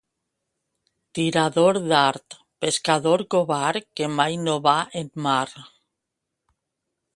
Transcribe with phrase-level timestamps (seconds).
[1.17, 5.47] Tirador d'art, pescador covard que mai no va en mar.